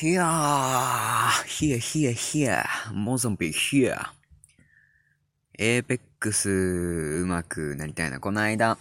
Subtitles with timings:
[0.00, 0.22] Here,
[1.44, 3.98] here, here, here, モゾンビ here.
[5.58, 8.20] エーペックスうまくなりたいな。
[8.20, 8.78] この間、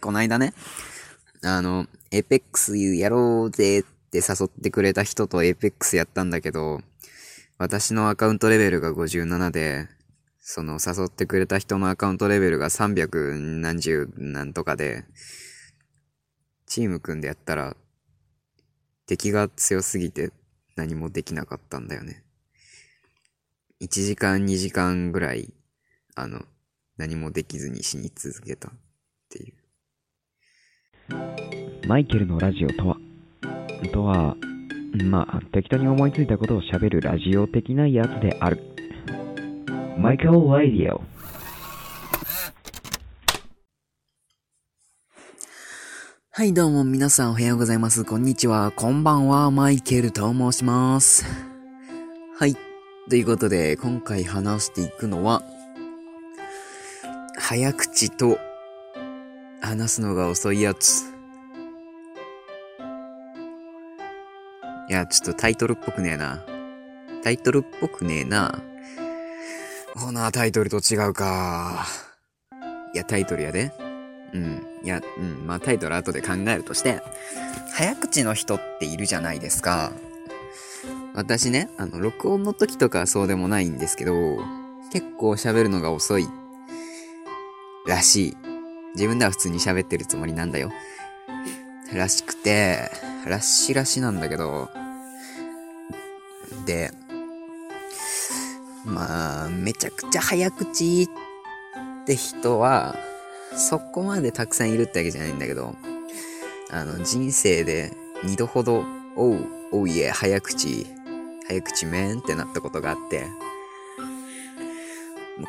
[0.00, 0.52] この間ね、
[1.44, 6.80] あの、エーペックスやろうぜって誘ってくれた人とエーペックスやったんだけど、
[7.58, 9.86] 私のアカウントレベルが57で、
[10.40, 15.04] その誘ってくれた人のアカウントレベルが300何十何とかで、
[16.66, 17.76] チーム組んでやったら、
[19.06, 20.32] 敵が強すぎて
[20.78, 22.24] 何もできなかったんだよね。
[23.82, 25.52] 1時間2時間ぐらい、
[26.14, 26.42] あの、
[26.96, 28.72] 何もできずに死に続けたっ
[29.28, 29.54] ていう。
[31.86, 32.96] マイケルのラジオとは
[33.92, 34.36] とは、
[35.04, 38.62] まあ、適当に思いついたことを喋るラジオ的なやつである。
[39.98, 41.00] マイケル・ラディオ。
[46.38, 48.04] はい、どうも皆さんおはようございます。
[48.04, 48.70] こんにちは。
[48.70, 49.50] こんばんは。
[49.50, 51.26] マイケルと申します。
[52.38, 52.54] はい。
[53.10, 55.42] ということで、今回話していくのは、
[57.36, 58.38] 早口と
[59.60, 61.06] 話すのが遅いやつ。
[64.88, 66.44] いや、ちょっとタイトルっぽくねえな。
[67.24, 68.62] タイトルっぽくねえな。
[69.96, 71.84] ほな、タイトルと違うか。
[72.94, 73.87] いや、タイトルやで。
[74.32, 74.66] うん。
[74.82, 75.46] いや、うん。
[75.46, 77.00] まあタイトル後で考えるとして、
[77.72, 79.92] 早口の人っているじゃないですか。
[81.14, 84.12] 私ね、あの、録音の時とかはそうでもないんですけど、
[84.92, 86.28] 結構喋るのが遅い。
[87.86, 88.36] らしい。
[88.94, 90.70] 自分では普通に喋ってるつもりなんだよ。
[91.92, 92.90] らしくて、
[93.26, 94.68] らしらしなんだけど、
[96.66, 96.90] で、
[98.84, 101.08] まあ、めちゃくちゃ早口っ
[102.04, 102.94] て人は、
[103.58, 105.74] そこまでたくさんいるってわけじゃないんだけど、
[106.70, 107.92] あの、人生で
[108.24, 108.84] 二度ほど、
[109.16, 110.86] おう、おういえ、早口、
[111.46, 113.26] 早口めんってなったことがあって、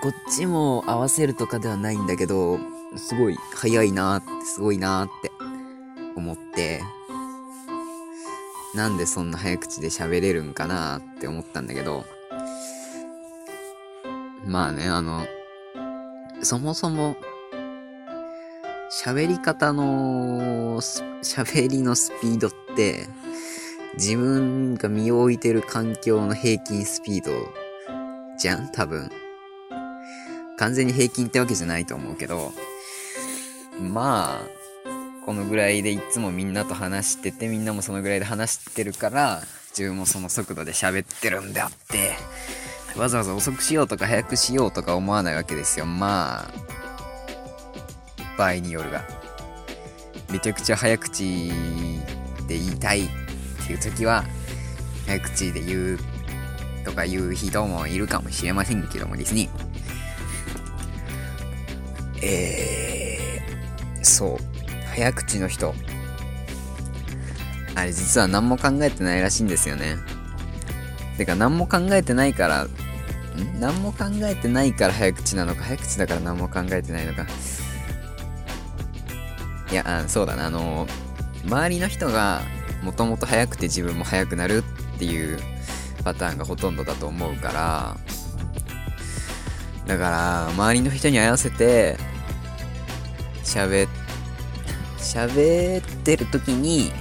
[0.02, 2.60] こっちも合わせるとかではないんだけど、
[2.95, 5.32] すごい早いなーって、すごいなーって
[6.16, 6.82] 思って、
[8.76, 12.06] なんでそんな早口で喋れるんかなって思ったんだけど、
[14.45, 15.26] まあね、あの、
[16.42, 17.16] そもそも、
[18.89, 23.08] 喋り方の、喋りのスピードって、
[23.94, 27.32] 自分が身を置いてる環境の平均スピード
[28.39, 29.11] じゃん多分。
[30.58, 32.52] 完全に平均ってわけじゃないと思うけど、
[33.80, 34.42] まあ、
[35.23, 42.14] このぐらいでいつもみんなと話してて、みんなもそのぐらいで話してるから、自分もその速度で喋ってるんであって、
[42.98, 45.86] わざわざ遅くしようとか早くしようとか思わないわけですよ。
[45.86, 46.79] まあ、
[48.39, 49.04] 場合によるが。
[50.32, 51.52] めちゃくちゃ早口
[52.48, 53.08] で言いたいっ
[53.67, 54.23] ていう時は、
[55.05, 56.00] 早口で言う
[56.86, 59.50] とか言う人もいるかもしれませんけどもですね。
[62.22, 64.38] えー、そう。
[64.95, 65.73] 早口の人。
[67.76, 69.98] あれ実は何も考えてないらしいんですよね。
[71.17, 72.70] てか何も考えてないから、ん？
[73.60, 77.26] 何も考えてないから早口なのか、早口だから何も考えてないのか。
[79.72, 80.88] いや、あそうだな、あの、
[81.46, 82.42] 周りの人が
[82.84, 84.64] もともと早くて自分も早くなる
[84.96, 85.40] っていう
[86.04, 87.98] パターンがほとんどだと思うから、
[89.86, 91.98] だから、周りの人に合わせて、
[93.44, 93.90] 喋っ、
[95.00, 96.92] 喋ってる時に、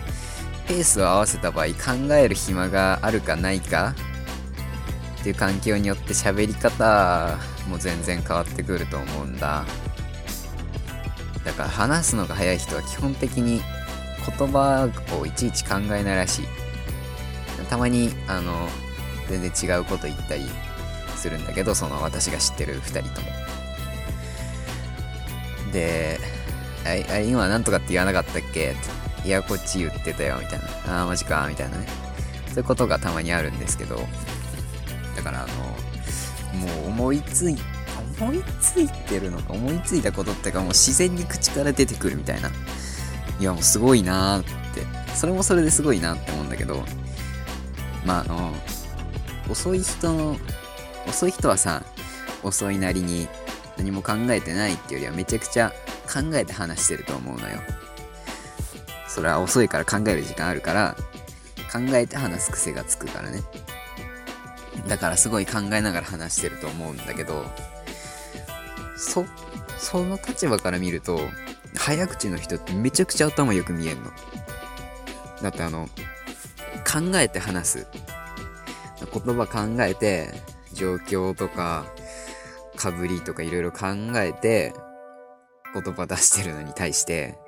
[0.66, 3.94] ペースを合わせた場合、考える暇があるかないか
[5.20, 9.64] っていう環境によって喋り方も全然変わってくると思うんだ。
[11.48, 13.62] だから話すのが早い人は基本的に
[14.38, 16.46] 言葉をいちいち考えないらしい。
[17.70, 18.68] たまに、あの、
[19.30, 20.46] 全然違うこと言ったり
[21.16, 23.28] するんだけど、その私が知ってる2人とも。
[25.72, 26.20] で、
[26.84, 28.76] あ、あ今なんとかって言わなかったっけ？
[29.24, 30.66] いや、こっち言ってたよ、みたいな。
[31.02, 31.86] あー、マジか、みたいなね。
[32.48, 33.96] そういうことがたまにあるんですけど、
[35.16, 37.56] だから、あの、もう思いつい、
[38.20, 42.50] 思いついてるのか、思いついたことってか、もう自然に口から出てくるみたいな。
[43.40, 44.44] いや、もうすごいなーっ
[44.74, 44.86] て。
[45.14, 46.84] それもそれですごいなって思うんだけど、
[48.04, 48.54] まあ、あの、
[49.48, 50.36] 遅い人の、
[51.06, 51.82] 遅い人はさ、
[52.42, 53.28] 遅いなりに
[53.76, 55.72] 何も考えてないっていうよりはめちゃくちゃ
[56.06, 57.58] 考えて話してると思うのよ。
[59.08, 60.96] それは遅いから考える時間あるから、
[61.72, 63.42] 考えて話す癖がつくからね。
[64.86, 67.44] だからすごい考えながら話してると思うんだけど、
[68.98, 69.24] そ、
[69.78, 71.20] その立場から見ると、
[71.76, 74.10] 早口の人ってめちゃくちゃ頭よく見えんの。
[75.40, 75.88] だってあの、
[76.84, 77.86] 考えて話す。
[79.00, 80.30] 言葉考えて、
[80.72, 81.86] 状況とか、
[82.76, 83.86] かぶりとかいろいろ考
[84.16, 84.74] えて、
[85.74, 87.38] 言葉出してるのに対して、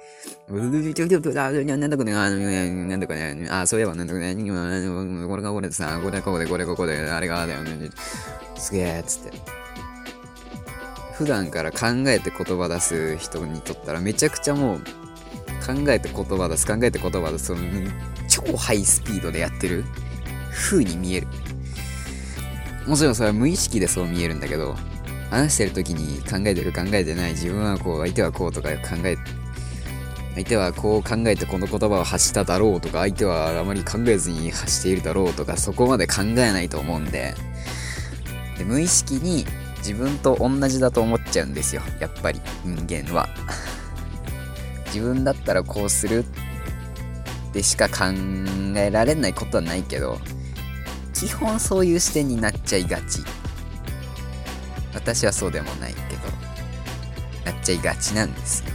[0.48, 7.90] なんだかね、なんだかね、あ、そういえばなんだかね、これがこれでさ、これがここで、これがここで、あれがだよね、
[8.56, 9.59] すげえ、つって。
[11.20, 14.78] 普段から考えて言葉出す人にとったらめちゃくちゃもう
[15.66, 16.66] 考えて言葉出す。
[16.66, 17.60] 考えて言葉出すその
[18.26, 19.84] 超ハイスピードでやってる。
[20.50, 21.26] 風に見える。
[22.86, 24.74] もちろんそれは無意識でそう見えるんだけど
[25.28, 29.18] 話してる時に考えてる考えてない自分はこう相手はこうとか考え
[30.36, 37.34] 相手はこう考えてこの言葉を発しただろうとか相手はあまり考えずに発しているだろうとかそこまで考えないと思うんで。
[38.56, 39.44] で無意識に
[39.80, 41.82] 自分と同じだと思っちゃうんですよ。
[41.98, 43.28] やっぱり人間は。
[44.86, 48.12] 自分だったらこうするってしか考
[48.76, 50.20] えられないことはないけど
[51.14, 53.22] 基本そういう視点になっちゃいがち。
[54.92, 58.70] 私はそうでもないけどなっちゃいがちなんですよ。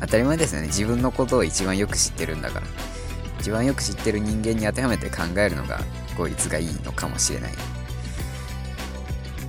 [0.00, 0.66] 当たり前ですよね。
[0.66, 2.66] 自分のことを一番よく知ってるんだから。
[3.42, 5.80] 一番よく知ってる人間に当てはめて考えるのが
[6.16, 7.52] 効率がいいのかもしれない。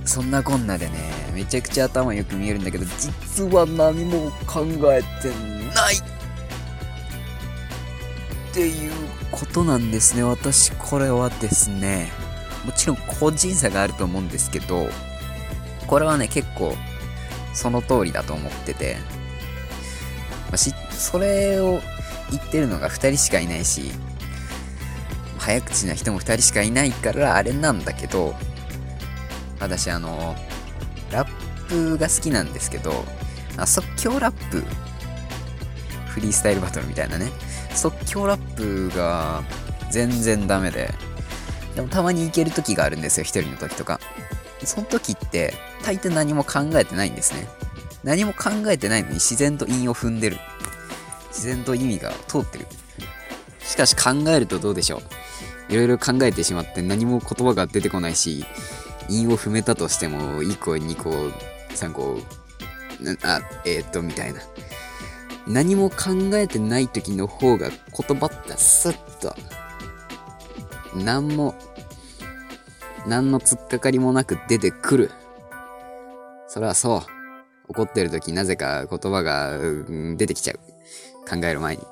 [0.04, 0.92] そんなこんなでね、
[1.34, 5.30] めちゃくちゃ頭よく見えるんだけど、実は何も考えて
[5.74, 5.96] ない。
[5.96, 6.02] っ
[8.52, 8.92] ていう
[9.32, 10.22] ことなんですね。
[10.22, 12.12] 私、これはですね、
[12.64, 14.88] もちろん個人差があると思うんですけど、
[15.86, 16.76] これはね、結構、
[17.52, 18.96] その通りだと思ってて、
[20.50, 21.80] ま、し、それを
[22.30, 23.92] 言ってるのが2人しかいないし、
[25.38, 28.34] 早口な人も2人しかいないからあれなんだけど、
[29.64, 30.36] 私あの、
[31.10, 31.28] ラッ
[31.68, 33.04] プが好きなんですけど、
[33.66, 34.62] 即興ラップ、
[36.08, 37.32] フリースタイルバトルみたいなね、
[37.74, 39.42] 即興ラップが
[39.90, 40.92] 全然ダメで、
[41.74, 44.00] でもたまにいける時があるんですよ、一人の時とか。
[44.64, 47.48] その時って、大抵何も考えてないんですね。
[48.02, 50.38] 何も考えてないのに自然と韻を踏んでる。
[51.28, 52.66] 自然と意味が通ってる。
[53.60, 55.72] しかし考えるとどうでしょう。
[55.72, 58.44] いろいろ考えてしまって何も言葉が出てこないし、
[59.08, 61.10] 韻を踏めたとしても、1個、2個、
[61.74, 62.18] 3個、
[63.22, 64.40] あ、えー、っと、みたいな。
[65.46, 69.34] 何も考えてない時の方が言葉ってスッと、
[70.96, 71.54] 何も、
[73.06, 75.10] 何の突っかかりもなく出てくる。
[76.48, 77.02] それはそう。
[77.68, 80.58] 怒ってる時なぜか言葉が、うん出てきちゃう。
[81.28, 81.82] 考える前に。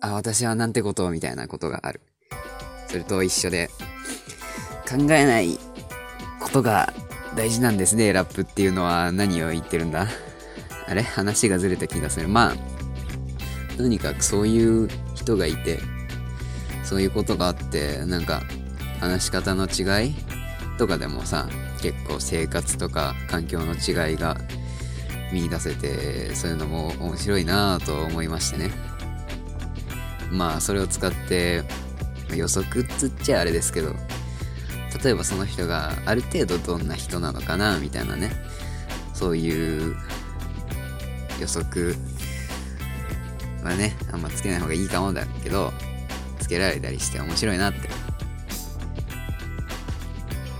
[0.00, 2.00] あ、私はなんてことみたいなことがある。
[2.88, 3.68] それと一緒で、
[4.88, 5.58] 考えない
[6.44, 6.92] ことが
[7.34, 10.06] 大事なんですね、ラップっていうのは何を言ってるんだ？
[10.86, 11.02] あれ？
[11.02, 12.28] 話がずれた気がする。
[12.28, 15.80] まあ、とにかくそういう人がいて、
[16.84, 18.42] そういうことがあって、なんか、
[19.00, 20.14] 話し方の違い
[20.78, 21.48] とかでもさ、
[21.80, 24.36] 結構生活とか環境の違いが
[25.32, 28.70] 見出せて、そういうのも面白いなぁと思いましてね。
[30.30, 31.64] まあ、それを使って、
[32.34, 33.94] 予測っつっちゃあれですけど、
[35.02, 38.32] 例えばその人がある程度どんな人なのかなみたいなね。
[39.12, 39.96] そういう
[41.40, 41.94] 予測
[43.62, 45.72] はねあんまつけない方がいいかもだけど
[46.40, 47.88] つけられたりして面白いなって。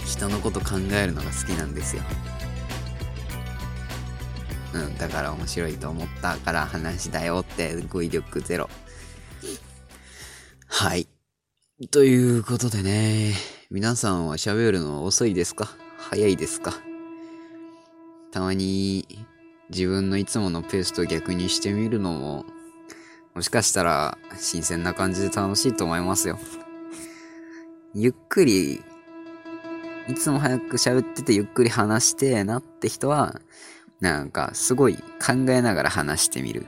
[0.05, 2.03] 人のこと考えるのが好きなんですよ。
[4.73, 8.71] うんだから面白いと思ったから話だよって語彙力ゼロ。
[10.67, 11.09] はい。
[11.91, 13.35] ということでね。
[13.71, 15.71] 皆さんは喋るの遅いですか？
[15.97, 16.75] 早いですか？
[18.31, 19.07] たまに
[19.71, 22.45] 自分のいつものペースと逆にしてみるのも
[23.35, 26.39] もしかしたら新鮮な感じで楽しいと思いますよ。
[27.95, 28.83] ゆっくり、
[30.09, 33.41] いつも早く喋っててゆっくり話してなって人は、
[34.01, 36.67] なんかすごい考えながら話してみる。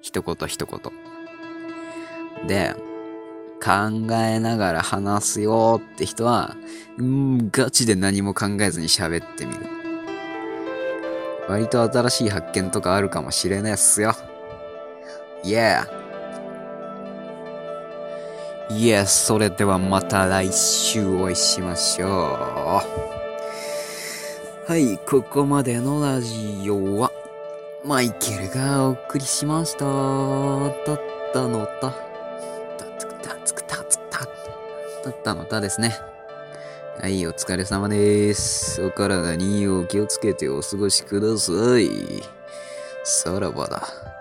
[0.00, 2.46] 一言一言。
[2.46, 2.74] で、
[3.62, 6.56] 考えながら話すよって人は、
[6.98, 9.60] うん、ガチで何も考えずに喋ってみる。
[11.48, 14.14] 割と新しい発見とかあるかもしれないっすよ。
[15.44, 15.86] Yeah!
[18.70, 22.10] Yes, それではまた来週お会いしましょう。
[24.70, 27.10] はい、ここまでのラジオは、
[27.82, 29.86] マイケルがお送りしました。
[29.86, 29.90] だ
[30.94, 31.00] っ
[31.32, 32.07] たのだ。
[35.08, 35.96] だったのだですね。
[37.00, 38.82] はい、お疲れ様です。
[38.82, 42.22] お体にお気をつけてお過ごしください。
[43.04, 44.17] さらばだ。